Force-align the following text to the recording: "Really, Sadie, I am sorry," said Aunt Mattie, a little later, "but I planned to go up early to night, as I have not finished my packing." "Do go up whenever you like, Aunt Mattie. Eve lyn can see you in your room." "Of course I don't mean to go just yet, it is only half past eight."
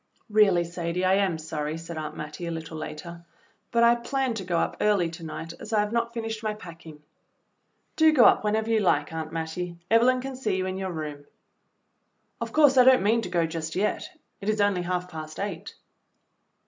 "Really, 0.31 0.63
Sadie, 0.63 1.05
I 1.05 1.13
am 1.13 1.37
sorry," 1.37 1.77
said 1.77 1.95
Aunt 1.95 2.17
Mattie, 2.17 2.47
a 2.47 2.51
little 2.51 2.75
later, 2.75 3.23
"but 3.69 3.83
I 3.83 3.93
planned 3.93 4.35
to 4.37 4.43
go 4.43 4.57
up 4.57 4.77
early 4.81 5.11
to 5.11 5.23
night, 5.23 5.53
as 5.59 5.71
I 5.73 5.79
have 5.81 5.91
not 5.91 6.11
finished 6.11 6.41
my 6.41 6.55
packing." 6.55 7.03
"Do 7.97 8.11
go 8.11 8.25
up 8.25 8.43
whenever 8.43 8.71
you 8.71 8.79
like, 8.79 9.13
Aunt 9.13 9.31
Mattie. 9.31 9.77
Eve 9.93 10.01
lyn 10.01 10.19
can 10.19 10.35
see 10.35 10.55
you 10.57 10.65
in 10.65 10.79
your 10.79 10.91
room." 10.91 11.25
"Of 12.41 12.51
course 12.51 12.77
I 12.79 12.83
don't 12.83 13.03
mean 13.03 13.21
to 13.21 13.29
go 13.29 13.45
just 13.45 13.75
yet, 13.75 14.09
it 14.39 14.49
is 14.49 14.59
only 14.59 14.81
half 14.81 15.07
past 15.07 15.39
eight." 15.39 15.75